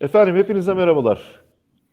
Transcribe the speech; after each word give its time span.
Efendim 0.00 0.36
hepinize 0.36 0.74
merhabalar. 0.74 1.40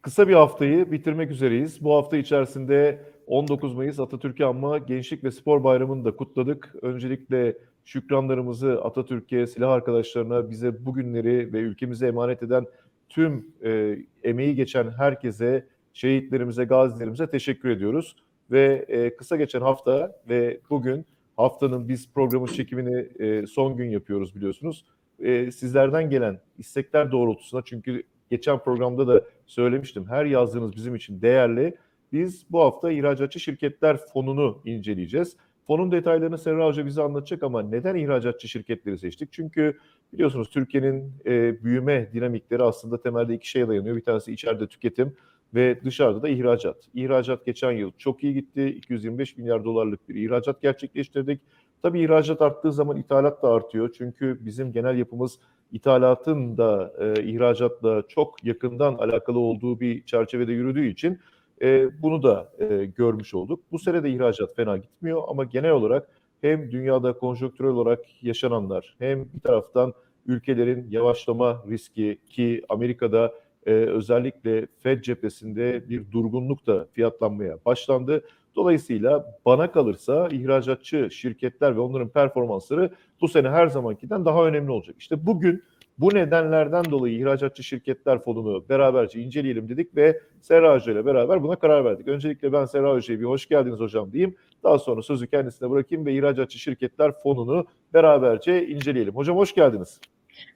Kısa 0.02 0.28
bir 0.28 0.34
haftayı 0.34 0.92
bitirmek 0.92 1.30
üzereyiz. 1.30 1.84
Bu 1.84 1.94
hafta 1.94 2.16
içerisinde 2.16 3.02
19 3.26 3.74
Mayıs 3.74 4.00
Atatürk'ü 4.00 4.44
anma 4.44 4.78
Gençlik 4.78 5.24
ve 5.24 5.30
Spor 5.30 5.64
Bayramı'nı 5.64 6.04
da 6.04 6.16
kutladık. 6.16 6.74
Öncelikle 6.82 7.56
şükranlarımızı 7.84 8.80
Atatürk'e, 8.82 9.46
silah 9.46 9.72
arkadaşlarına, 9.72 10.50
bize 10.50 10.86
bugünleri 10.86 11.52
ve 11.52 11.58
ülkemize 11.58 12.06
emanet 12.06 12.42
eden 12.42 12.66
tüm 13.08 13.46
e, 13.64 13.98
emeği 14.22 14.54
geçen 14.54 14.90
herkese, 14.90 15.66
şehitlerimize, 15.92 16.64
gazilerimize 16.64 17.26
teşekkür 17.26 17.68
ediyoruz. 17.68 18.16
Ve 18.50 18.84
e, 18.88 19.16
kısa 19.16 19.36
geçen 19.36 19.60
hafta 19.60 20.16
ve 20.28 20.60
bugün 20.70 21.06
haftanın 21.36 21.88
biz 21.88 22.12
programın 22.12 22.46
çekimini 22.46 23.08
e, 23.18 23.46
son 23.46 23.76
gün 23.76 23.90
yapıyoruz 23.90 24.34
biliyorsunuz 24.34 24.84
e, 25.20 25.50
sizlerden 25.50 26.10
gelen 26.10 26.40
istekler 26.58 27.12
doğrultusunda 27.12 27.62
çünkü 27.64 28.02
geçen 28.30 28.58
programda 28.58 29.08
da 29.08 29.24
söylemiştim 29.46 30.06
her 30.08 30.24
yazdığınız 30.24 30.76
bizim 30.76 30.94
için 30.94 31.22
değerli. 31.22 31.76
Biz 32.12 32.46
bu 32.50 32.60
hafta 32.60 32.92
ihracatçı 32.92 33.40
şirketler 33.40 33.96
fonunu 34.12 34.62
inceleyeceğiz. 34.64 35.36
Fonun 35.66 35.92
detaylarını 35.92 36.38
Serra 36.38 36.66
Hoca 36.66 36.86
bize 36.86 37.02
anlatacak 37.02 37.42
ama 37.42 37.62
neden 37.62 37.94
ihracatçı 37.94 38.48
şirketleri 38.48 38.98
seçtik? 38.98 39.32
Çünkü 39.32 39.78
biliyorsunuz 40.12 40.50
Türkiye'nin 40.50 41.12
e, 41.26 41.64
büyüme 41.64 42.12
dinamikleri 42.12 42.62
aslında 42.62 43.00
temelde 43.00 43.34
iki 43.34 43.48
şeye 43.48 43.68
dayanıyor. 43.68 43.96
Bir 43.96 44.04
tanesi 44.04 44.32
içeride 44.32 44.66
tüketim 44.66 45.16
ve 45.54 45.80
dışarıda 45.84 46.22
da 46.22 46.28
ihracat. 46.28 46.76
İhracat 46.94 47.46
geçen 47.46 47.72
yıl 47.72 47.92
çok 47.98 48.24
iyi 48.24 48.34
gitti. 48.34 48.68
225 48.68 49.36
milyar 49.36 49.64
dolarlık 49.64 50.08
bir 50.08 50.14
ihracat 50.14 50.62
gerçekleştirdik. 50.62 51.40
Tabii 51.82 52.00
ihracat 52.00 52.42
arttığı 52.42 52.72
zaman 52.72 52.96
ithalat 52.96 53.42
da 53.42 53.48
artıyor. 53.48 53.94
Çünkü 53.98 54.38
bizim 54.40 54.72
genel 54.72 54.98
yapımız 54.98 55.38
ithalatın 55.72 56.56
da 56.56 56.92
e, 57.00 57.22
ihracatla 57.22 58.02
çok 58.08 58.44
yakından 58.44 58.94
alakalı 58.94 59.38
olduğu 59.38 59.80
bir 59.80 60.04
çerçevede 60.04 60.52
yürüdüğü 60.52 60.86
için 60.86 61.18
e, 61.62 62.02
bunu 62.02 62.22
da 62.22 62.52
e, 62.58 62.84
görmüş 62.84 63.34
olduk. 63.34 63.60
Bu 63.72 63.78
sene 63.78 64.02
de 64.02 64.10
ihracat 64.10 64.56
fena 64.56 64.76
gitmiyor 64.76 65.22
ama 65.28 65.44
genel 65.44 65.70
olarak 65.70 66.08
hem 66.40 66.70
dünyada 66.70 67.12
konjonktürel 67.12 67.70
olarak 67.70 68.22
yaşananlar 68.22 68.96
hem 68.98 69.24
bir 69.34 69.40
taraftan 69.40 69.94
ülkelerin 70.26 70.86
yavaşlama 70.90 71.64
riski 71.68 72.18
ki 72.26 72.62
Amerika'da 72.68 73.34
e, 73.66 73.70
özellikle 73.70 74.66
Fed 74.82 75.02
cephesinde 75.02 75.88
bir 75.88 76.10
durgunluk 76.12 76.66
da 76.66 76.86
fiyatlanmaya 76.92 77.58
başlandı. 77.64 78.24
Dolayısıyla 78.56 79.38
bana 79.46 79.72
kalırsa 79.72 80.28
ihracatçı 80.28 81.08
şirketler 81.10 81.76
ve 81.76 81.80
onların 81.80 82.08
performansları 82.08 82.90
bu 83.20 83.28
sene 83.28 83.48
her 83.48 83.66
zamankinden 83.66 84.24
daha 84.24 84.46
önemli 84.46 84.70
olacak. 84.70 84.96
İşte 84.98 85.26
bugün 85.26 85.62
bu 85.98 86.14
nedenlerden 86.14 86.84
dolayı 86.84 87.18
ihracatçı 87.18 87.62
şirketler 87.62 88.18
fonunu 88.18 88.68
beraberce 88.68 89.20
inceleyelim 89.20 89.68
dedik 89.68 89.96
ve 89.96 90.20
Serra 90.40 90.74
Hoca 90.74 90.92
ile 90.92 91.06
beraber 91.06 91.42
buna 91.42 91.56
karar 91.56 91.84
verdik. 91.84 92.08
Öncelikle 92.08 92.52
ben 92.52 92.64
Serra 92.64 92.92
Hoca'ya 92.92 93.20
bir 93.20 93.24
hoş 93.24 93.48
geldiniz 93.48 93.80
hocam 93.80 94.12
diyeyim. 94.12 94.36
Daha 94.64 94.78
sonra 94.78 95.02
sözü 95.02 95.26
kendisine 95.26 95.70
bırakayım 95.70 96.06
ve 96.06 96.14
ihracatçı 96.14 96.58
şirketler 96.58 97.12
fonunu 97.22 97.66
beraberce 97.94 98.66
inceleyelim. 98.66 99.14
Hocam 99.14 99.36
hoş 99.36 99.54
geldiniz. 99.54 100.00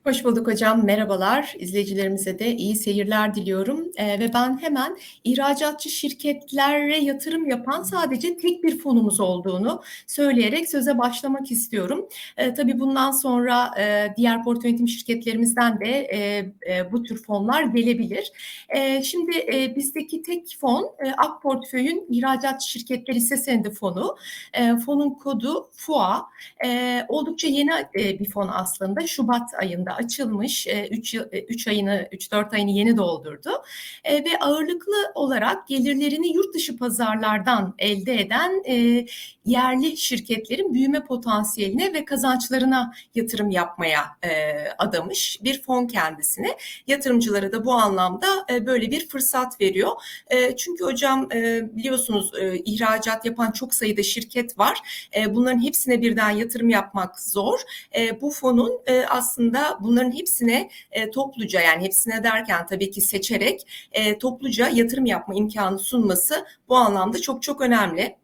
Hoş 0.04 0.24
bulduk 0.24 0.46
hocam. 0.46 0.84
Merhabalar. 0.84 1.54
İzleyicilerimize 1.58 2.38
de 2.38 2.56
iyi 2.56 2.76
seyirler 2.76 3.34
diliyorum. 3.34 3.92
Ee, 3.96 4.20
ve 4.20 4.30
ben 4.34 4.58
hemen 4.62 4.96
ihracatçı 5.24 5.90
şirketlere 5.90 6.98
yatırım 6.98 7.50
yapan 7.50 7.82
sadece 7.82 8.36
tek 8.36 8.64
bir 8.64 8.78
fonumuz 8.78 9.20
olduğunu 9.20 9.82
söyleyerek 10.06 10.70
söze 10.70 10.98
başlamak 10.98 11.50
istiyorum. 11.50 12.08
Ee, 12.36 12.54
tabii 12.54 12.80
bundan 12.80 13.10
sonra 13.10 13.70
e, 13.78 14.14
diğer 14.16 14.44
portföy 14.44 14.70
yönetim 14.70 14.88
şirketlerimizden 14.88 15.80
de 15.80 15.86
e, 15.86 16.18
e, 16.74 16.92
bu 16.92 17.02
tür 17.02 17.22
fonlar 17.22 17.62
gelebilir. 17.62 18.32
E, 18.68 19.02
şimdi 19.02 19.38
e, 19.52 19.76
bizdeki 19.76 20.22
tek 20.22 20.56
fon 20.60 20.94
e, 21.06 21.12
Ak 21.12 21.42
Portföy'ün 21.42 22.06
ihracatçı 22.10 22.68
şirketler 22.68 23.14
hisse 23.14 23.36
senedi 23.36 23.70
fonu. 23.70 24.16
E, 24.52 24.76
fonun 24.76 25.10
kodu 25.10 25.69
FUA. 25.72 26.26
E, 26.64 27.00
oldukça 27.08 27.48
yeni 27.48 27.70
e, 27.70 28.19
bir 28.19 28.30
fon 28.30 28.50
aslında. 28.52 29.06
Şubat 29.06 29.50
ayı 29.58 29.69
ayında 29.70 29.94
açılmış. 29.94 30.66
3 30.91 31.14
3 31.48 31.69
ayını 31.69 32.08
3-4 32.12 32.54
ayını 32.54 32.70
yeni 32.70 32.97
doldurdu. 32.97 33.50
E, 34.04 34.25
ve 34.25 34.38
ağırlıklı 34.41 35.12
olarak 35.14 35.69
gelirlerini 35.69 36.34
yurt 36.34 36.54
dışı 36.54 36.76
pazarlardan 36.76 37.75
elde 37.78 38.20
eden 38.20 38.62
e, 38.69 39.06
yerli 39.44 39.97
şirketlerin 39.97 40.75
büyüme 40.75 41.04
potansiyeline 41.04 41.94
ve 41.94 42.04
kazançlarına 42.04 42.92
yatırım 43.14 43.50
yapmaya 43.50 44.04
e, 44.22 44.54
adamış 44.78 45.38
bir 45.44 45.62
fon 45.62 45.87
kendisine. 45.87 46.56
Yatırımcılara 46.87 47.52
da 47.52 47.64
bu 47.64 47.72
anlamda 47.72 48.26
e, 48.50 48.66
böyle 48.66 48.91
bir 48.91 49.08
fırsat 49.08 49.60
veriyor. 49.60 49.91
E, 50.31 50.56
çünkü 50.56 50.84
hocam 50.84 51.28
e, 51.32 51.69
biliyorsunuz 51.76 52.31
e, 52.41 52.58
ihracat 52.58 53.25
yapan 53.25 53.50
çok 53.50 53.75
sayıda 53.75 54.02
şirket 54.02 54.58
var. 54.58 54.78
E, 55.16 55.34
bunların 55.34 55.62
hepsine 55.62 56.02
birden 56.02 56.31
yatırım 56.31 56.69
yapmak 56.69 57.20
zor. 57.20 57.60
E, 57.97 58.20
bu 58.20 58.31
fonun 58.31 58.81
e, 58.87 59.06
aslında 59.60 59.78
bunların 59.84 60.12
hepsine 60.12 60.71
e, 60.93 61.10
topluca 61.10 61.60
yani 61.60 61.84
hepsine 61.84 62.25
derken 62.25 62.66
tabii 62.66 62.91
ki 62.91 63.00
seçerek 63.00 63.66
e, 63.93 64.19
topluca 64.19 64.69
yatırım 64.69 65.06
yapma 65.06 65.34
imkanı 65.34 65.78
sunması 65.78 66.47
bu 66.69 66.76
anlamda 66.76 67.21
çok 67.21 67.43
çok 67.43 67.60
önemli. 67.60 68.16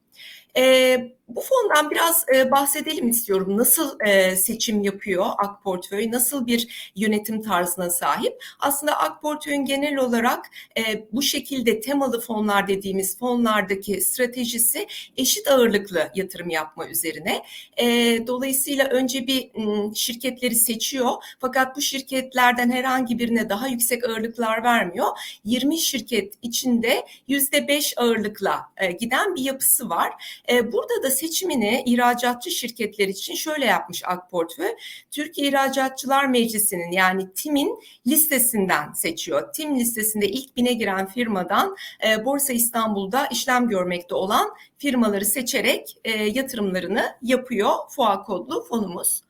E, 0.57 1.16
bu 1.29 1.41
fondan 1.41 1.91
biraz 1.91 2.25
e, 2.35 2.51
bahsedelim 2.51 3.09
istiyorum. 3.09 3.57
Nasıl 3.57 4.01
e, 4.07 4.37
seçim 4.37 4.83
yapıyor 4.83 5.27
Ak 5.39 5.63
Portföy? 5.63 6.11
Nasıl 6.11 6.47
bir 6.47 6.93
yönetim 6.97 7.43
tarzına 7.43 7.91
sahip? 7.91 8.45
Aslında 8.61 8.99
Ak 9.01 9.23
Portföy'ün 9.23 9.65
genel 9.65 9.97
olarak 9.97 10.47
e, 10.79 11.07
bu 11.13 11.23
şekilde 11.23 11.81
temalı 11.81 12.21
fonlar 12.21 12.69
dediğimiz 12.69 13.19
fonlardaki 13.19 14.01
stratejisi 14.01 14.87
eşit 15.17 15.49
ağırlıklı 15.49 16.11
yatırım 16.15 16.51
yapma 16.51 16.89
üzerine. 16.89 17.43
E, 17.77 17.87
dolayısıyla 18.27 18.89
önce 18.89 19.27
bir 19.27 19.51
m, 19.55 19.95
şirketleri 19.95 20.55
seçiyor. 20.55 21.11
Fakat 21.41 21.77
bu 21.77 21.81
şirketlerden 21.81 22.71
herhangi 22.71 23.19
birine 23.19 23.49
daha 23.49 23.69
yüksek 23.69 24.05
ağırlıklar 24.05 24.63
vermiyor. 24.65 25.07
20 25.45 25.79
şirket 25.79 26.35
içinde 26.43 27.07
%5 27.29 27.95
ağırlıkla 27.97 28.61
e, 28.77 28.93
giden 28.93 29.35
bir 29.35 29.43
yapısı 29.43 29.89
var. 29.89 30.13
E, 30.51 30.73
burada 30.73 31.03
da 31.03 31.16
seçimini 31.17 31.83
ihracatçı 31.87 32.51
şirketler 32.51 33.09
için 33.09 33.35
şöyle 33.35 33.65
yapmış 33.65 34.03
AK 34.07 34.31
Portföy. 34.31 34.69
Türkiye 35.11 35.49
İhracatçılar 35.49 36.27
Meclisi'nin 36.27 36.91
yani 36.93 37.33
TİM'in 37.35 37.79
listesinden 38.07 38.93
seçiyor. 38.93 39.53
TİM 39.53 39.79
listesinde 39.79 40.29
ilk 40.29 40.57
bine 40.57 40.73
giren 40.73 41.07
firmadan 41.07 41.77
e, 42.07 42.25
Borsa 42.25 42.53
İstanbul'da 42.53 43.27
işlem 43.27 43.69
görmekte 43.69 44.15
olan 44.15 44.51
firmaları 44.79 45.25
seçerek 45.25 45.97
e, 46.05 46.11
yatırımlarını 46.11 47.17
yapıyor. 47.23 47.73
FOA 47.91 48.23
kodlu 48.23 48.65
fonumuz. 48.65 49.23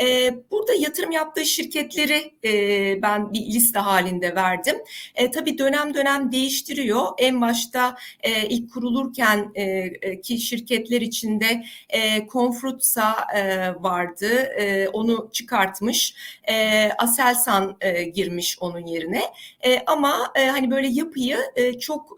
E, 0.00 0.34
burada 0.50 0.74
yatırım 0.74 1.10
yaptığı 1.10 1.44
şirketleri 1.44 2.34
e, 2.44 3.02
ben 3.02 3.32
bir 3.32 3.40
liste 3.40 3.78
halinde 3.78 4.34
verdim. 4.34 4.76
E, 5.14 5.30
tabii 5.30 5.58
dönem 5.58 5.94
dönem 5.94 6.32
değiştiriyor. 6.32 7.06
En 7.18 7.40
başta 7.40 7.96
e, 8.20 8.48
ilk 8.48 8.72
kurulurken 8.72 9.52
e, 9.54 10.20
ki 10.20 10.38
şirketler 10.38 11.00
içinde 11.00 11.64
e, 11.88 12.26
Confrutsa 12.26 13.16
e, 13.36 13.68
vardı. 13.82 14.28
E, 14.58 14.88
onu 14.88 15.28
çıkartmış. 15.32 16.14
E, 16.50 16.88
Aselsan 16.98 17.76
e, 17.80 18.02
girmiş 18.04 18.58
onun 18.60 18.86
yerine. 18.86 19.22
E, 19.64 19.82
ama 19.86 20.32
e, 20.34 20.46
hani 20.46 20.70
böyle 20.70 20.88
yapıyı 20.88 21.38
e, 21.56 21.78
çok 21.78 22.16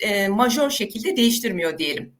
e, 0.00 0.06
e, 0.06 0.28
majör 0.28 0.70
şekilde 0.70 1.16
değiştirmiyor 1.16 1.78
diyelim. 1.78 2.12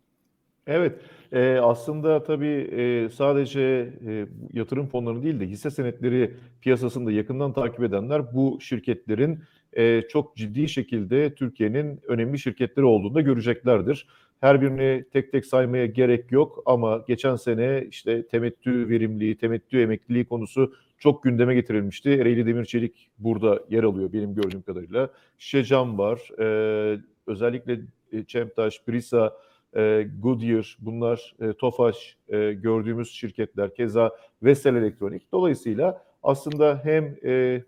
Evet. 0.67 0.93
E, 1.33 1.59
aslında 1.63 2.23
tabii 2.23 2.71
e, 2.73 3.09
sadece 3.09 3.93
e, 4.07 4.27
yatırım 4.53 4.87
fonları 4.87 5.23
değil 5.23 5.41
de 5.41 5.47
hisse 5.47 5.71
senetleri 5.71 6.35
piyasasında 6.61 7.13
yakından 7.13 7.53
takip 7.53 7.83
edenler 7.83 8.35
bu 8.35 8.59
şirketlerin 8.61 9.39
e, 9.73 10.03
çok 10.03 10.37
ciddi 10.37 10.69
şekilde 10.69 11.35
Türkiye'nin 11.35 12.01
önemli 12.09 12.39
şirketleri 12.39 12.87
olduğunu 12.87 13.15
da 13.15 13.21
göreceklerdir. 13.21 14.07
Her 14.41 14.61
birini 14.63 15.05
tek 15.13 15.33
tek 15.33 15.47
saymaya 15.47 15.87
gerek 15.87 16.33
yok 16.33 16.63
ama 16.67 17.05
geçen 17.09 17.37
sene 17.37 17.87
işte 17.91 18.27
temettü 18.27 18.89
verimliliği, 18.89 19.39
temettü 19.39 19.81
emekliliği 19.81 20.25
konusu 20.25 20.73
çok 20.99 21.23
gündeme 21.23 21.55
getirilmişti. 21.55 22.11
Ereğli 22.11 22.47
Demir 22.47 22.65
Çelik 22.65 23.11
burada 23.19 23.63
yer 23.71 23.85
alıyor 23.85 24.13
benim 24.13 24.35
gördüğüm 24.35 24.63
kadarıyla. 24.63 25.11
Şişecam 25.39 25.99
var, 25.99 26.31
e, 26.39 26.99
özellikle 27.27 27.81
Çemtaş, 28.27 28.89
Brisa, 28.89 29.33
e, 29.77 30.09
Goodyear, 30.19 30.77
bunlar 30.81 31.35
e, 31.41 31.53
Tofaş 31.53 32.17
e, 32.29 32.53
gördüğümüz 32.53 33.11
şirketler, 33.11 33.75
keza 33.75 34.17
Vestel 34.43 34.77
Elektronik. 34.77 35.33
Dolayısıyla 35.33 36.03
aslında 36.23 36.81
hem 36.85 37.17
e, 37.25 37.63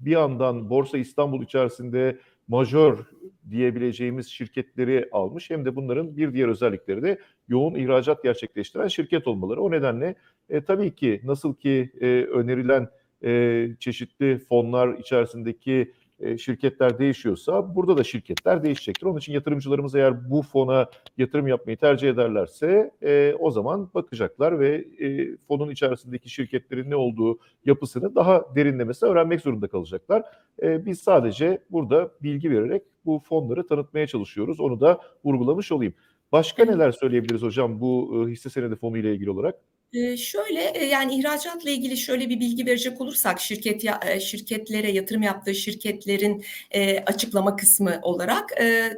bir 0.00 0.10
yandan 0.10 0.70
Borsa 0.70 0.98
İstanbul 0.98 1.42
içerisinde 1.42 2.18
majör 2.48 2.98
diyebileceğimiz 3.50 4.28
şirketleri 4.28 5.08
almış 5.12 5.50
hem 5.50 5.64
de 5.64 5.76
bunların 5.76 6.16
bir 6.16 6.32
diğer 6.34 6.48
özellikleri 6.48 7.02
de 7.02 7.18
yoğun 7.48 7.74
ihracat 7.74 8.22
gerçekleştiren 8.22 8.88
şirket 8.88 9.26
olmaları. 9.26 9.60
O 9.62 9.70
nedenle 9.70 10.14
e, 10.48 10.64
tabii 10.64 10.94
ki 10.94 11.20
nasıl 11.24 11.54
ki 11.54 11.90
e, 12.00 12.06
önerilen 12.22 12.88
e, 13.24 13.68
çeşitli 13.80 14.38
fonlar 14.38 14.98
içerisindeki 14.98 15.92
e, 16.20 16.38
şirketler 16.38 16.98
değişiyorsa 16.98 17.74
burada 17.74 17.96
da 17.96 18.04
şirketler 18.04 18.62
değişecektir. 18.62 19.06
Onun 19.06 19.18
için 19.18 19.32
yatırımcılarımız 19.32 19.94
eğer 19.94 20.30
bu 20.30 20.42
fona 20.42 20.90
yatırım 21.18 21.46
yapmayı 21.46 21.76
tercih 21.76 22.08
ederlerse 22.08 22.90
e, 23.02 23.34
o 23.38 23.50
zaman 23.50 23.90
bakacaklar 23.94 24.60
ve 24.60 24.84
e, 25.00 25.36
fonun 25.48 25.70
içerisindeki 25.70 26.30
şirketlerin 26.30 26.90
ne 26.90 26.96
olduğu 26.96 27.38
yapısını 27.64 28.14
daha 28.14 28.56
derinlemesine 28.56 29.08
öğrenmek 29.08 29.40
zorunda 29.40 29.68
kalacaklar. 29.68 30.22
E, 30.62 30.86
biz 30.86 31.00
sadece 31.00 31.58
burada 31.70 32.10
bilgi 32.22 32.50
vererek 32.50 32.82
bu 33.04 33.22
fonları 33.24 33.66
tanıtmaya 33.66 34.06
çalışıyoruz. 34.06 34.60
Onu 34.60 34.80
da 34.80 35.00
vurgulamış 35.24 35.72
olayım. 35.72 35.94
Başka 36.32 36.64
neler 36.64 36.92
söyleyebiliriz 36.92 37.42
hocam 37.42 37.80
bu 37.80 38.24
e, 38.28 38.30
hisse 38.30 38.50
senedi 38.50 38.76
fonu 38.76 38.98
ile 38.98 39.14
ilgili 39.14 39.30
olarak? 39.30 39.54
Şöyle 40.16 40.84
yani 40.84 41.14
ihracatla 41.14 41.70
ilgili 41.70 41.96
şöyle 41.96 42.28
bir 42.28 42.40
bilgi 42.40 42.66
verecek 42.66 43.00
olursak 43.00 43.40
şirket 43.40 43.82
şirketlere 44.20 44.90
yatırım 44.90 45.22
yaptığı 45.22 45.54
şirketlerin 45.54 46.44
açıklama 47.06 47.56
kısmı 47.56 48.00
olarak 48.02 48.52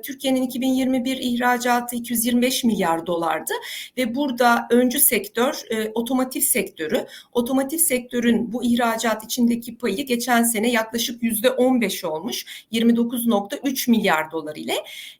Türkiye'nin 0.05 0.43
2021 0.43 1.17
ihracatı 1.17 1.97
225 1.97 2.65
milyar 2.65 3.07
dolardı 3.07 3.53
ve 3.97 4.15
burada 4.15 4.67
öncü 4.71 5.01
sektör 5.01 5.63
otomotiv 5.95 6.41
sektörü. 6.41 7.07
Otomotiv 7.33 7.79
sektörün 7.79 8.53
bu 8.53 8.65
ihracat 8.65 9.25
içindeki 9.25 9.79
payı 9.79 10.07
geçen 10.07 10.43
sene 10.43 10.71
yaklaşık 10.71 11.23
yüzde 11.23 11.51
15 11.51 12.05
olmuş 12.05 12.67
29.3 12.73 13.91
milyar 13.91 14.31
dolar 14.31 14.57
ile. 14.57 14.75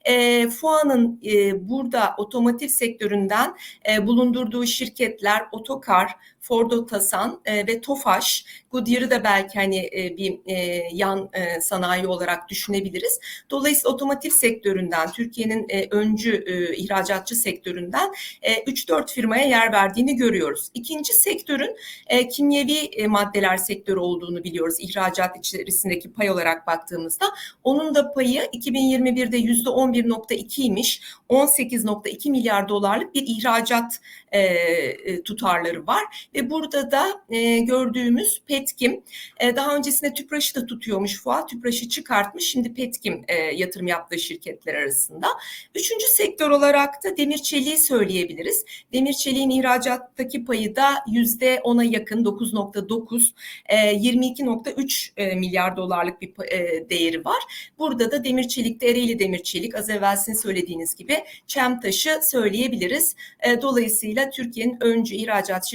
E, 0.05 0.47
FUA'nın 0.49 1.21
burada 1.69 2.15
otomotiv 2.17 2.67
sektöründen 2.67 3.55
bulundurduğu 4.01 4.65
şirketler 4.65 5.43
Otokar, 5.59 6.15
Ford 6.49 6.71
Otosan 6.71 7.41
e, 7.45 7.67
ve 7.67 7.81
Tofaş, 7.81 8.45
Goodyear'ı 8.71 9.11
da 9.11 9.23
belki 9.23 9.59
hani 9.59 9.89
e, 9.97 10.17
bir 10.17 10.39
e, 10.45 10.83
yan 10.93 11.29
e, 11.33 11.61
sanayi 11.61 12.07
olarak 12.07 12.49
düşünebiliriz. 12.49 13.19
Dolayısıyla 13.49 13.93
otomotiv 13.93 14.29
sektöründen, 14.29 15.11
Türkiye'nin 15.11 15.65
e, 15.69 15.87
öncü 15.91 16.43
e, 16.47 16.75
ihracatçı 16.75 17.35
sektöründen 17.35 18.13
e, 18.41 18.53
3-4 18.53 19.11
firmaya 19.11 19.47
yer 19.47 19.71
verdiğini 19.71 20.15
görüyoruz. 20.15 20.69
İkinci 20.73 21.13
sektörün 21.13 21.75
e, 22.07 22.27
kimyevi 22.27 22.77
e, 22.77 23.07
maddeler 23.07 23.57
sektörü 23.57 23.99
olduğunu 23.99 24.43
biliyoruz 24.43 24.75
ihracat 24.79 25.37
içerisindeki 25.37 26.13
pay 26.13 26.29
olarak 26.29 26.67
baktığımızda. 26.67 27.25
Onun 27.63 27.95
da 27.95 28.11
payı 28.11 28.41
2021'de 28.41 29.39
%11.2'ymiş, 29.39 31.01
18.2 31.29 32.31
milyar 32.31 32.69
dolarlık 32.69 33.15
bir 33.15 33.23
ihracat 33.27 33.99
e, 34.31 34.39
e, 34.39 35.23
tutarları 35.23 35.87
var 35.87 36.29
ve 36.35 36.38
burada 36.49 36.91
da 36.91 37.21
e, 37.29 37.59
gördüğümüz 37.59 38.41
Petkim 38.47 39.03
e, 39.39 39.55
daha 39.55 39.75
öncesinde 39.75 40.13
Tüpraş'ı 40.13 40.55
da 40.55 40.65
tutuyormuş 40.65 41.21
Fuat. 41.23 41.49
Tüpraş'ı 41.49 41.89
çıkartmış. 41.89 42.45
Şimdi 42.45 42.73
Petkim 42.73 43.25
e, 43.27 43.35
yatırım 43.35 43.87
yaptığı 43.87 44.19
şirketler 44.19 44.73
arasında. 44.73 45.27
Üçüncü 45.75 46.05
sektör 46.05 46.49
olarak 46.49 47.03
da 47.03 47.17
demir 47.17 47.37
çeliği 47.37 47.77
söyleyebiliriz. 47.77 48.65
Demir 48.93 49.13
çeliğin 49.13 49.49
ihracattaki 49.49 50.45
payı 50.45 50.75
da 50.75 50.95
yüzde 51.07 51.59
ona 51.63 51.83
yakın 51.83 52.23
9.9 52.23 53.31
e, 53.65 53.75
22.3 53.75 55.11
e, 55.17 55.35
milyar 55.35 55.77
dolarlık 55.77 56.21
bir 56.21 56.29
e, 56.51 56.89
değeri 56.89 57.25
var. 57.25 57.71
Burada 57.79 58.11
da 58.11 58.23
demir 58.23 58.47
çelikte 58.47 58.89
Ereğli 58.89 59.19
demir 59.19 59.43
çelik 59.43 59.75
az 59.75 59.89
evvel 59.89 60.17
sizin 60.17 60.41
söylediğiniz 60.41 60.95
gibi 60.95 61.23
Çemtaş'ı 61.47 62.19
söyleyebiliriz. 62.23 63.15
E, 63.39 63.61
dolayısıyla 63.61 64.29
Türkiye'nin 64.29 64.77
öncü 64.81 65.15
ihracat 65.15 65.67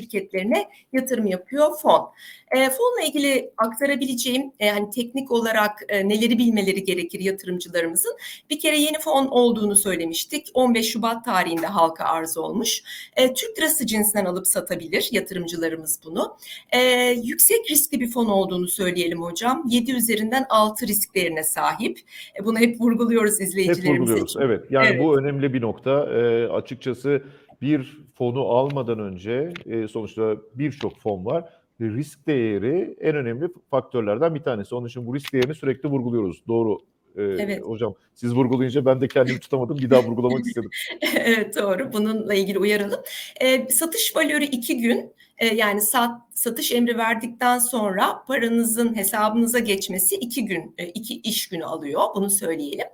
şirketlerine 0.45 0.69
yatırım 0.93 1.27
yapıyor 1.27 1.71
fon. 1.83 2.11
E, 2.51 2.71
fonla 2.71 3.07
ilgili 3.07 3.51
aktarabileceğim 3.57 4.53
e, 4.61 4.71
hani 4.71 4.91
teknik 4.91 5.31
olarak 5.31 5.83
e, 5.89 6.09
neleri 6.09 6.39
bilmeleri 6.39 6.85
gerekir 6.85 7.21
yatırımcılarımızın. 7.21 8.17
Bir 8.51 8.61
kere 8.61 8.79
yeni 8.79 8.99
fon 8.99 9.27
olduğunu 9.27 9.77
söylemiştik. 9.77 10.51
15 10.55 10.93
Şubat 10.93 11.25
tarihinde 11.25 11.67
halka 11.67 12.05
arz 12.05 12.37
olmuş. 12.37 12.83
E, 13.17 13.35
Türk 13.35 13.59
lirası 13.59 13.87
cinsinden 13.87 14.25
alıp 14.25 14.47
satabilir 14.47 15.09
yatırımcılarımız 15.13 16.01
bunu. 16.05 16.37
E, 16.73 16.81
yüksek 17.25 17.71
riskli 17.71 18.01
bir 18.01 18.11
fon 18.11 18.27
olduğunu 18.27 18.69
söyleyelim 18.69 19.23
hocam. 19.23 19.65
7 19.69 19.93
üzerinden 19.93 20.47
6 20.51 20.87
risk 20.87 21.15
değerine 21.15 21.45
sahip. 21.45 21.99
E, 22.41 22.45
bunu 22.45 22.59
hep 22.59 22.81
vurguluyoruz 22.81 23.41
izleyicilerimize. 23.41 23.93
Hep 23.93 24.01
vurguluyoruz. 24.01 24.37
Evet. 24.41 24.65
Yani 24.71 24.89
Evet. 24.91 25.01
bu 25.01 25.19
önemli 25.19 25.55
bir 25.55 25.61
nokta. 25.61 25.91
E, 25.91 26.49
açıkçası 26.49 27.23
bir 27.63 27.99
fonu 28.15 28.41
almadan 28.41 28.99
önce 28.99 29.53
e, 29.67 29.89
sonuçta 29.89 30.37
birçok 30.55 31.01
fon 31.01 31.25
var. 31.25 31.45
Risk 31.81 32.27
değeri 32.27 32.97
en 33.01 33.17
önemli 33.17 33.49
faktörlerden 33.71 34.35
bir 34.35 34.41
tanesi. 34.41 34.75
Onun 34.75 34.87
için 34.87 35.07
bu 35.07 35.15
risk 35.15 35.33
değerini 35.33 35.55
sürekli 35.55 35.89
vurguluyoruz. 35.89 36.43
Doğru 36.49 36.79
e, 37.17 37.23
Evet. 37.23 37.63
hocam. 37.63 37.95
Siz 38.15 38.35
vurgulayınca 38.35 38.85
ben 38.87 39.01
de 39.01 39.09
kendimi 39.09 39.41
tutamadım. 39.41 39.79
Bir 39.79 39.91
daha 39.91 40.03
vurgulamak 40.05 40.41
istedim. 40.47 40.71
evet 41.17 41.57
doğru. 41.57 41.93
Bununla 41.93 42.35
ilgili 42.35 42.59
uyaralım. 42.59 43.01
E, 43.41 43.69
satış 43.69 44.17
valörü 44.17 44.45
iki 44.45 44.81
gün. 44.81 45.13
E, 45.39 45.47
yani 45.47 45.81
sat, 45.81 46.21
satış 46.45 46.73
emri 46.73 46.99
verdikten 46.99 47.59
sonra 47.59 48.25
paranızın 48.27 48.97
hesabınıza 48.97 49.59
geçmesi 49.59 50.17
iki 50.17 50.45
gün, 50.45 50.75
e, 50.79 50.87
iki 50.87 51.21
iş 51.21 51.49
günü 51.49 51.65
alıyor. 51.65 52.03
Bunu 52.15 52.31
söyleyelim. 52.31 52.87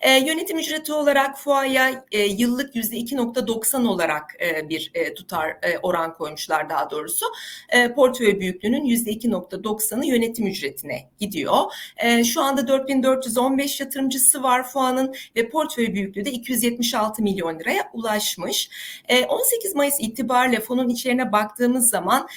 E, 0.00 0.10
yönetim 0.12 0.58
ücreti 0.58 0.92
olarak 0.92 1.38
FUA'ya 1.38 2.04
e, 2.12 2.20
yıllık 2.20 2.76
yüzde 2.76 2.96
2.90 2.96 3.86
olarak 3.86 4.36
e, 4.40 4.68
bir 4.68 4.90
e, 4.94 5.14
tutar 5.14 5.48
e, 5.48 5.78
oran 5.82 6.14
koymuşlar 6.14 6.70
daha 6.70 6.90
doğrusu. 6.90 7.26
E, 7.68 7.94
portföy 7.94 8.40
büyüklüğünün 8.40 8.84
yüzde 8.84 9.10
2.90'ı 9.10 10.06
yönetim 10.06 10.46
ücretine 10.46 11.10
gidiyor. 11.20 11.56
E, 11.96 12.24
şu 12.24 12.42
anda 12.42 12.68
4415 12.68 13.80
yatırımcısı 13.80 14.42
var 14.42 14.68
FUA'nın 14.68 15.14
ve 15.36 15.48
portföy 15.48 15.94
büyüklüğü 15.94 16.24
de 16.24 16.30
276 16.30 17.22
milyon 17.22 17.58
liraya 17.58 17.90
ulaşmış. 17.92 18.70
E, 19.08 19.24
18 19.24 19.74
Mayıs 19.74 19.96
itibariyle 20.00 20.60
fonun 20.60 20.88
içlerine 20.88 21.32
baktığımız 21.32 21.90
zaman 21.90 22.28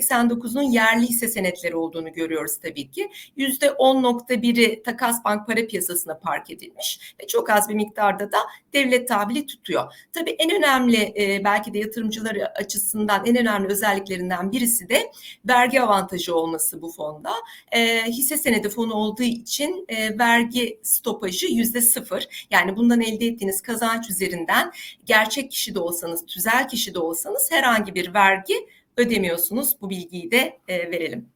%89'unun 0.00 0.72
yerli 0.72 1.06
hisse 1.06 1.28
senetleri 1.28 1.76
olduğunu 1.76 2.12
görüyoruz 2.12 2.58
tabii 2.62 2.90
ki. 2.90 3.10
%10.1'i 3.38 4.82
takas 4.82 5.24
bank 5.24 5.46
para 5.46 5.66
piyasasına 5.66 6.18
park 6.18 6.50
edilmiş 6.50 7.14
ve 7.22 7.26
çok 7.26 7.50
az 7.50 7.68
bir 7.68 7.74
miktarda 7.74 8.32
da 8.32 8.38
devlet 8.72 9.08
tahvili 9.08 9.46
tutuyor. 9.46 9.94
Tabii 10.12 10.30
en 10.30 10.56
önemli 10.56 11.14
e, 11.18 11.44
belki 11.44 11.74
de 11.74 11.78
yatırımcıları 11.78 12.48
açısından 12.58 13.26
en 13.26 13.36
önemli 13.36 13.68
özelliklerinden 13.68 14.52
birisi 14.52 14.88
de 14.88 15.12
vergi 15.48 15.82
avantajı 15.82 16.34
olması 16.34 16.82
bu 16.82 16.92
fonda. 16.92 17.32
E, 17.72 18.04
hisse 18.04 18.36
senedi 18.36 18.68
fonu 18.68 18.94
olduğu 18.94 19.22
için 19.22 19.84
e, 19.88 20.18
vergi 20.18 20.80
stopajı 20.82 21.46
yüzde 21.46 21.80
sıfır. 21.80 22.46
Yani 22.50 22.76
bundan 22.76 23.00
elde 23.00 23.26
ettiğiniz 23.26 23.62
kazanç 23.62 24.10
üzerinden 24.10 24.72
gerçek 25.04 25.50
kişi 25.50 25.74
de 25.74 25.80
olsanız, 25.80 26.26
tüzel 26.26 26.68
kişi 26.68 26.94
de 26.94 26.98
olsanız 26.98 27.50
herhangi 27.50 27.94
bir 27.94 28.14
vergi 28.14 28.54
ödemiyorsunuz. 29.00 29.76
Bu 29.80 29.90
bilgiyi 29.90 30.30
de 30.30 30.58
e, 30.68 30.90
verelim. 30.90 31.26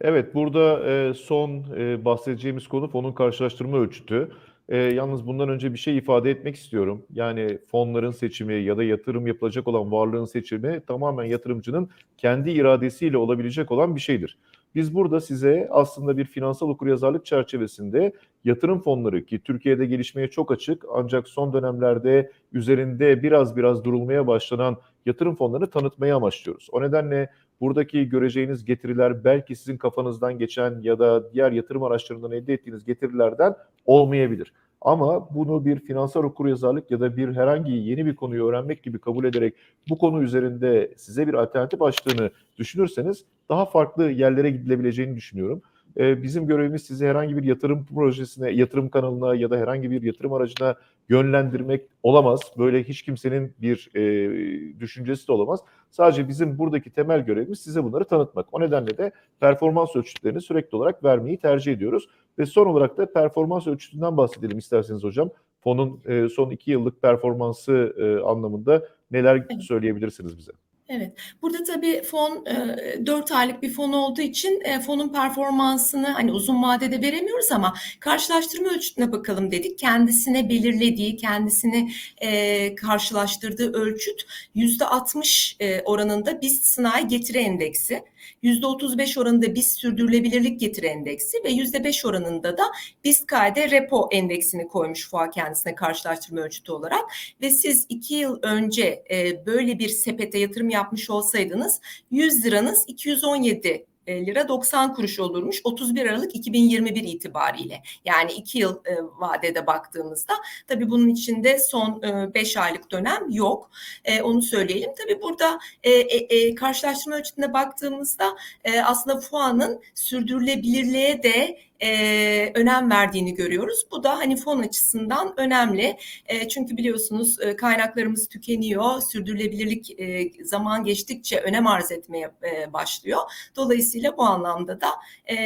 Evet, 0.00 0.34
burada 0.34 0.90
e, 0.90 1.14
son 1.14 1.64
e, 1.76 2.04
bahsedeceğimiz 2.04 2.68
konu 2.68 2.88
fonun 2.88 3.12
karşılaştırma 3.12 3.78
ölçütü. 3.78 4.30
E, 4.68 4.76
yalnız 4.76 5.26
bundan 5.26 5.48
önce 5.48 5.72
bir 5.72 5.78
şey 5.78 5.96
ifade 5.96 6.30
etmek 6.30 6.56
istiyorum. 6.56 7.02
Yani 7.12 7.58
fonların 7.70 8.10
seçimi 8.10 8.54
ya 8.54 8.76
da 8.76 8.84
yatırım 8.84 9.26
yapılacak 9.26 9.68
olan 9.68 9.92
varlığın 9.92 10.24
seçimi 10.24 10.80
tamamen 10.86 11.24
yatırımcının 11.24 11.90
kendi 12.18 12.50
iradesiyle 12.50 13.16
olabilecek 13.16 13.72
olan 13.72 13.96
bir 13.96 14.00
şeydir. 14.00 14.38
Biz 14.74 14.94
burada 14.94 15.20
size 15.20 15.68
aslında 15.70 16.16
bir 16.16 16.24
finansal 16.24 16.68
okuryazarlık 16.68 17.26
çerçevesinde 17.26 18.12
yatırım 18.44 18.80
fonları 18.80 19.24
ki 19.24 19.38
Türkiye'de 19.44 19.86
gelişmeye 19.86 20.28
çok 20.28 20.52
açık 20.52 20.84
ancak 20.94 21.28
son 21.28 21.52
dönemlerde 21.52 22.32
üzerinde 22.52 23.22
biraz 23.22 23.56
biraz 23.56 23.84
durulmaya 23.84 24.26
başlanan 24.26 24.76
yatırım 25.06 25.36
fonlarını 25.36 25.70
tanıtmaya 25.70 26.16
amaçlıyoruz. 26.16 26.68
O 26.72 26.82
nedenle 26.82 27.30
buradaki 27.60 28.08
göreceğiniz 28.08 28.64
getiriler 28.64 29.24
belki 29.24 29.56
sizin 29.56 29.76
kafanızdan 29.76 30.38
geçen 30.38 30.80
ya 30.80 30.98
da 30.98 31.32
diğer 31.32 31.52
yatırım 31.52 31.82
araçlarından 31.82 32.32
elde 32.32 32.52
ettiğiniz 32.52 32.84
getirilerden 32.84 33.54
olmayabilir. 33.86 34.52
Ama 34.80 35.34
bunu 35.34 35.64
bir 35.64 35.80
finansal 35.80 36.24
okuryazarlık 36.24 36.90
ya 36.90 37.00
da 37.00 37.16
bir 37.16 37.36
herhangi 37.36 37.72
yeni 37.72 38.06
bir 38.06 38.16
konuyu 38.16 38.46
öğrenmek 38.46 38.82
gibi 38.82 38.98
kabul 38.98 39.24
ederek 39.24 39.54
bu 39.88 39.98
konu 39.98 40.22
üzerinde 40.22 40.94
size 40.96 41.26
bir 41.26 41.34
alternatif 41.34 41.82
açtığını 41.82 42.30
düşünürseniz 42.58 43.24
daha 43.48 43.66
farklı 43.66 44.10
yerlere 44.10 44.50
gidilebileceğini 44.50 45.16
düşünüyorum. 45.16 45.62
Ee, 45.98 46.22
Bizim 46.22 46.46
görevimiz 46.46 46.82
sizi 46.82 47.06
herhangi 47.06 47.36
bir 47.36 47.42
yatırım 47.42 47.86
projesine, 47.94 48.50
yatırım 48.50 48.88
kanalına 48.88 49.34
ya 49.34 49.50
da 49.50 49.56
herhangi 49.56 49.90
bir 49.90 50.02
yatırım 50.02 50.32
aracına 50.32 50.76
yönlendirmek 51.08 51.82
olamaz. 52.02 52.40
Böyle 52.58 52.84
hiç 52.84 53.02
kimsenin 53.02 53.54
bir 53.62 53.90
e, 53.94 54.80
düşüncesi 54.80 55.28
de 55.28 55.32
olamaz. 55.32 55.60
Sadece 55.90 56.28
bizim 56.28 56.58
buradaki 56.58 56.90
temel 56.90 57.20
görevimiz 57.20 57.60
size 57.60 57.84
bunları 57.84 58.04
tanıtmak. 58.04 58.46
O 58.52 58.60
nedenle 58.60 58.98
de 58.98 59.12
performans 59.40 59.96
ölçütlerini 59.96 60.40
sürekli 60.40 60.76
olarak 60.76 61.04
vermeyi 61.04 61.38
tercih 61.38 61.72
ediyoruz. 61.72 62.08
Ve 62.38 62.46
son 62.46 62.66
olarak 62.66 62.96
da 62.96 63.12
performans 63.12 63.66
ölçütünden 63.66 64.16
bahsedelim 64.16 64.58
isterseniz 64.58 65.04
hocam. 65.04 65.30
Fonun 65.60 66.00
e, 66.06 66.28
son 66.28 66.50
iki 66.50 66.70
yıllık 66.70 67.02
performansı 67.02 67.94
e, 67.98 68.26
anlamında 68.26 68.82
neler 69.10 69.46
söyleyebilirsiniz 69.60 70.38
bize? 70.38 70.52
Evet. 70.92 71.12
Burada 71.42 71.64
tabii 71.64 72.02
fon 72.02 72.46
e, 72.46 73.06
4 73.06 73.32
aylık 73.32 73.62
bir 73.62 73.72
fon 73.72 73.92
olduğu 73.92 74.20
için 74.20 74.60
e, 74.64 74.80
fonun 74.80 75.08
performansını 75.08 76.08
hani 76.08 76.32
uzun 76.32 76.62
vadede 76.62 77.02
veremiyoruz 77.02 77.52
ama 77.52 77.74
karşılaştırma 78.00 78.70
ölçütüne 78.70 79.12
bakalım 79.12 79.50
dedik. 79.50 79.78
Kendisine 79.78 80.48
belirlediği, 80.48 81.16
kendisini 81.16 81.92
e, 82.22 82.74
karşılaştırdığı 82.74 83.72
ölçüt 83.72 84.26
%60 84.56 85.56
e, 85.60 85.82
oranında 85.82 86.42
BIST 86.42 86.64
Sınai 86.64 87.08
Getiri 87.08 87.38
Endeksi, 87.38 88.02
%35 88.42 89.20
oranında 89.20 89.54
BIST 89.54 89.78
Sürdürülebilirlik 89.78 90.60
Getiri 90.60 90.86
Endeksi 90.86 91.38
ve 91.44 91.50
%5 91.50 92.08
oranında 92.08 92.58
da 92.58 92.64
BIST 93.04 93.26
KD 93.26 93.70
Repo 93.70 94.08
Endeksini 94.12 94.68
koymuş 94.68 95.10
FOA 95.10 95.30
kendisine 95.30 95.74
karşılaştırma 95.74 96.40
ölçütü 96.40 96.72
olarak. 96.72 97.04
Ve 97.42 97.50
siz 97.50 97.86
2 97.88 98.14
yıl 98.14 98.38
önce 98.42 99.04
e, 99.10 99.46
böyle 99.46 99.78
bir 99.78 99.88
sepete 99.88 100.38
yatırım 100.38 100.70
yapmış 100.70 101.10
olsaydınız 101.10 101.80
100 102.10 102.44
liranız 102.44 102.84
217 102.86 103.86
lira 104.26 104.48
90 104.48 104.94
kuruş 104.94 105.20
olurmuş 105.20 105.60
31 105.64 106.06
Aralık 106.06 106.34
2021 106.36 107.02
itibariyle. 107.02 107.82
Yani 108.04 108.32
2 108.32 108.58
yıl 108.58 108.76
e, 108.84 108.96
vadede 109.18 109.66
baktığımızda 109.66 110.34
tabii 110.66 110.90
bunun 110.90 111.08
içinde 111.08 111.58
son 111.58 112.02
5 112.34 112.56
e, 112.56 112.60
aylık 112.60 112.90
dönem 112.90 113.30
yok. 113.30 113.70
E, 114.04 114.22
onu 114.22 114.42
söyleyelim. 114.42 114.90
Tabii 114.98 115.22
burada 115.22 115.58
e, 115.82 115.90
e, 115.90 116.54
karşılaştırma 116.54 117.16
ölçütüne 117.16 117.52
baktığımızda 117.52 118.36
e, 118.64 118.80
aslında 118.80 119.20
FUA'nın 119.20 119.80
sürdürülebilirliğe 119.94 121.22
de 121.22 121.58
e, 121.82 122.52
önem 122.54 122.90
verdiğini 122.90 123.34
görüyoruz. 123.34 123.86
Bu 123.90 124.02
da 124.02 124.18
hani 124.18 124.36
fon 124.36 124.58
açısından 124.58 125.34
önemli. 125.36 125.96
E, 126.26 126.48
çünkü 126.48 126.76
biliyorsunuz 126.76 127.40
e, 127.40 127.56
kaynaklarımız 127.56 128.28
tükeniyor. 128.28 129.00
Sürdürülebilirlik 129.00 130.00
e, 130.00 130.30
zaman 130.44 130.84
geçtikçe 130.84 131.40
önem 131.40 131.66
arz 131.66 131.92
etmeye 131.92 132.30
e, 132.42 132.72
başlıyor. 132.72 133.20
Dolayısıyla 133.56 134.16
bu 134.16 134.22
anlamda 134.22 134.80
da 134.80 134.88
e, 135.26 135.36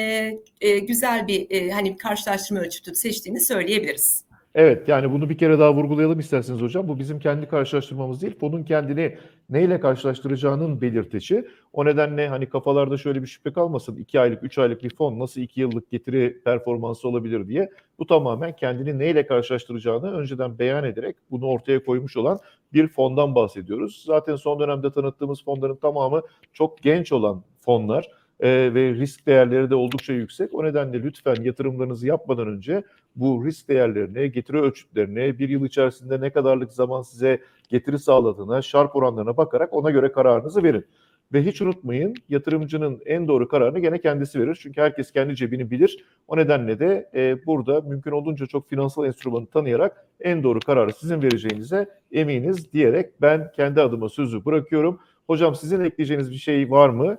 e, 0.61 0.79
güzel 0.79 1.29
bir 1.29 1.51
e, 1.51 1.71
hani 1.71 1.97
karşılaştırma 1.97 2.61
ölçütü 2.61 2.95
seçtiğini 2.95 3.41
söyleyebiliriz. 3.41 4.24
Evet 4.55 4.89
yani 4.89 5.13
bunu 5.13 5.29
bir 5.29 5.39
kere 5.39 5.59
daha 5.59 5.75
vurgulayalım 5.75 6.19
isterseniz 6.19 6.61
hocam. 6.61 6.89
Bu 6.89 6.99
bizim 6.99 7.19
kendi 7.19 7.49
karşılaştırmamız 7.49 8.23
değil. 8.23 8.39
Fonun 8.39 8.63
kendini 8.63 9.19
neyle 9.51 9.81
karşılaştıracağının 9.81 10.81
belirteci. 10.81 11.49
O 11.73 11.85
nedenle 11.85 12.29
hani 12.29 12.49
kafalarda 12.49 12.97
şöyle 12.97 13.23
bir 13.23 13.27
şüphe 13.27 13.53
kalmasın. 13.53 13.97
2 13.97 14.21
aylık, 14.21 14.43
3 14.43 14.59
aylık 14.59 14.83
bir 14.83 14.95
fon 14.95 15.19
nasıl 15.19 15.41
2 15.41 15.61
yıllık 15.61 15.91
getiri 15.91 16.41
performansı 16.45 17.09
olabilir 17.09 17.49
diye. 17.49 17.71
Bu 17.99 18.07
tamamen 18.07 18.57
kendini 18.57 18.99
neyle 18.99 19.27
karşılaştıracağını 19.27 20.13
önceden 20.17 20.59
beyan 20.59 20.85
ederek 20.85 21.17
bunu 21.31 21.47
ortaya 21.47 21.85
koymuş 21.85 22.17
olan 22.17 22.39
bir 22.73 22.89
fondan 22.89 23.35
bahsediyoruz. 23.35 24.03
Zaten 24.07 24.37
son 24.37 24.61
dönemde 24.61 24.93
tanıttığımız 24.93 25.45
fonların 25.45 25.77
tamamı 25.77 26.23
çok 26.53 26.83
genç 26.83 27.13
olan 27.13 27.43
fonlar 27.61 28.09
e, 28.41 28.75
ve 28.75 28.95
risk 28.95 29.27
değerleri 29.27 29.71
de 29.71 29.75
oldukça 29.75 30.13
yüksek. 30.13 30.55
O 30.55 30.65
nedenle 30.65 31.03
lütfen 31.03 31.37
yatırımlarınızı 31.43 32.07
yapmadan 32.07 32.49
önce 32.49 32.83
bu 33.17 33.45
risk 33.45 33.69
değerlerine, 33.69 34.27
getiri 34.27 34.61
ölçütlerine, 34.61 35.39
bir 35.39 35.49
yıl 35.49 35.65
içerisinde 35.65 36.21
ne 36.21 36.31
kadarlık 36.31 36.73
zaman 36.73 37.03
size 37.03 37.41
getiri 37.69 37.99
sağladığına, 37.99 38.63
şarp 38.63 38.97
oranlarına 38.97 39.37
bakarak 39.37 39.73
ona 39.73 39.91
göre 39.91 40.13
kararınızı 40.13 40.63
verin. 40.63 40.85
Ve 41.33 41.43
hiç 41.43 41.63
unutmayın 41.63 42.15
yatırımcının 42.29 43.01
en 43.07 43.29
doğru 43.29 43.49
kararını 43.49 43.79
gene 43.79 44.01
kendisi 44.01 44.41
verir. 44.41 44.59
Çünkü 44.63 44.81
herkes 44.81 45.13
kendi 45.13 45.37
cebini 45.37 45.71
bilir. 45.71 46.05
O 46.29 46.37
nedenle 46.37 46.79
de 46.79 47.11
e, 47.15 47.47
burada 47.47 47.81
mümkün 47.81 48.11
olduğunca 48.11 48.47
çok 48.47 48.69
finansal 48.69 49.07
enstrümanı 49.07 49.47
tanıyarak 49.47 50.07
en 50.21 50.43
doğru 50.43 50.61
kararı 50.61 50.93
sizin 50.93 51.23
vereceğinize 51.23 51.89
eminiz 52.13 52.73
diyerek 52.73 53.23
ben 53.23 53.51
kendi 53.57 53.81
adıma 53.81 54.09
sözü 54.09 54.45
bırakıyorum. 54.45 55.01
Hocam 55.27 55.55
sizin 55.55 55.81
ekleyeceğiniz 55.81 56.31
bir 56.31 56.37
şey 56.37 56.71
var 56.71 56.89
mı? 56.89 57.19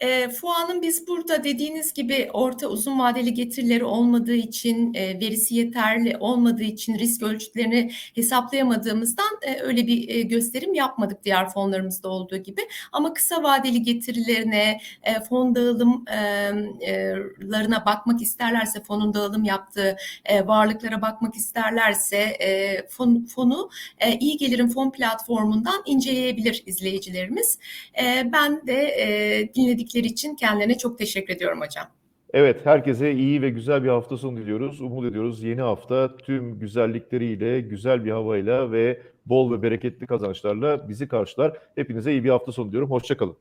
E, 0.00 0.28
FUA'nın 0.28 0.82
biz 0.82 1.08
burada 1.08 1.44
dediğiniz 1.44 1.92
gibi 1.92 2.28
orta 2.32 2.66
uzun 2.66 2.98
vadeli 2.98 3.34
getirileri 3.34 3.84
olmadığı 3.84 4.34
için, 4.34 4.94
e, 4.94 5.20
verisi 5.20 5.54
yeterli 5.54 6.16
olmadığı 6.20 6.62
için 6.62 6.98
risk 6.98 7.22
ölçütlerini 7.22 7.92
hesaplayamadığımızdan 8.14 9.38
e, 9.42 9.60
öyle 9.60 9.86
bir 9.86 10.08
e, 10.08 10.22
gösterim 10.22 10.74
yapmadık 10.74 11.24
diğer 11.24 11.50
fonlarımızda 11.50 12.08
olduğu 12.08 12.36
gibi. 12.36 12.60
Ama 12.92 13.12
kısa 13.12 13.42
vadeli 13.42 13.82
getirilerine, 13.82 14.80
e, 15.02 15.20
fon 15.20 15.54
dağılımlarına 15.54 17.86
bakmak 17.86 18.22
isterlerse, 18.22 18.82
fonun 18.82 19.14
dağılım 19.14 19.44
yaptığı 19.44 19.96
e, 20.24 20.46
varlıklara 20.46 21.02
bakmak 21.02 21.36
isterlerse 21.36 22.16
e, 22.16 22.80
fon, 22.88 23.24
fonu 23.24 23.70
e, 23.98 24.18
iyi 24.18 24.36
gelirin 24.36 24.68
fon 24.68 24.90
platformundan 24.90 25.82
inceleyebilir 25.86 26.62
izleyicilerimiz. 26.66 27.58
E, 28.02 28.32
ben 28.32 28.66
de 28.66 28.82
e, 28.82 29.49
dinledikleri 29.54 30.06
için 30.06 30.36
kendilerine 30.36 30.78
çok 30.78 30.98
teşekkür 30.98 31.34
ediyorum 31.34 31.60
hocam. 31.60 31.86
Evet, 32.32 32.66
herkese 32.66 33.12
iyi 33.12 33.42
ve 33.42 33.50
güzel 33.50 33.84
bir 33.84 33.88
hafta 33.88 34.16
sonu 34.16 34.36
diliyoruz. 34.36 34.80
Umut 34.80 35.04
ediyoruz 35.04 35.42
yeni 35.42 35.60
hafta 35.60 36.16
tüm 36.16 36.58
güzellikleriyle, 36.58 37.60
güzel 37.60 38.04
bir 38.04 38.10
havayla 38.10 38.72
ve 38.72 39.02
bol 39.26 39.52
ve 39.52 39.62
bereketli 39.62 40.06
kazançlarla 40.06 40.88
bizi 40.88 41.08
karşılar. 41.08 41.58
Hepinize 41.74 42.12
iyi 42.12 42.24
bir 42.24 42.30
hafta 42.30 42.52
sonu 42.52 42.72
diyorum. 42.72 42.90
Hoşçakalın. 42.90 43.36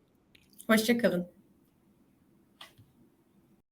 Hoşçakalın. 0.68 1.39